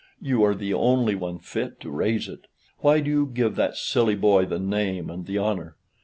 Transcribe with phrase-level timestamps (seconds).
[0.19, 2.47] You are the only one fit to raise it;
[2.79, 5.75] why do you give that silly boy the name and the honor?